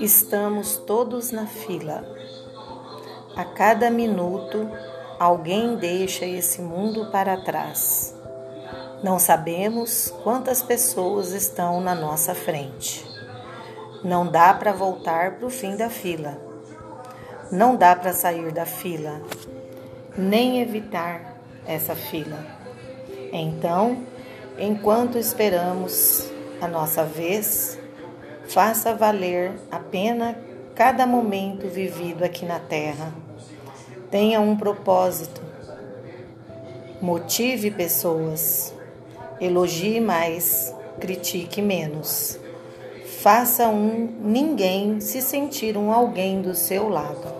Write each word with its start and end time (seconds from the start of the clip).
Estamos 0.00 0.78
todos 0.78 1.30
na 1.30 1.46
fila. 1.46 2.04
A 3.36 3.44
cada 3.44 3.88
minuto, 3.90 4.68
alguém 5.18 5.76
deixa 5.76 6.24
esse 6.26 6.60
mundo 6.60 7.10
para 7.12 7.36
trás. 7.36 8.12
Não 9.02 9.18
sabemos 9.18 10.12
quantas 10.24 10.62
pessoas 10.62 11.32
estão 11.32 11.80
na 11.80 11.94
nossa 11.94 12.34
frente. 12.34 13.06
Não 14.02 14.26
dá 14.26 14.52
para 14.52 14.72
voltar 14.72 15.36
para 15.36 15.46
o 15.46 15.50
fim 15.50 15.76
da 15.76 15.88
fila. 15.88 16.36
Não 17.52 17.76
dá 17.76 17.94
para 17.94 18.12
sair 18.12 18.50
da 18.50 18.66
fila, 18.66 19.20
nem 20.16 20.60
evitar 20.60 21.36
essa 21.64 21.94
fila. 21.94 22.61
Então, 23.32 24.04
enquanto 24.58 25.18
esperamos 25.18 26.30
a 26.60 26.68
nossa 26.68 27.04
vez, 27.04 27.78
Faça 28.52 28.94
valer 28.94 29.52
a 29.70 29.78
pena 29.78 30.36
cada 30.74 31.06
momento 31.06 31.68
vivido 31.68 32.22
aqui 32.22 32.44
na 32.44 32.58
Terra. 32.58 33.14
Tenha 34.10 34.42
um 34.42 34.54
propósito. 34.54 35.40
Motive 37.00 37.70
pessoas. 37.70 38.74
Elogie 39.40 40.02
mais, 40.02 40.74
critique 41.00 41.62
menos. 41.62 42.38
Faça 43.22 43.68
um 43.68 44.12
ninguém 44.20 45.00
se 45.00 45.22
sentir 45.22 45.76
um 45.78 45.90
alguém 45.90 46.42
do 46.42 46.54
seu 46.54 46.90
lado. 46.90 47.32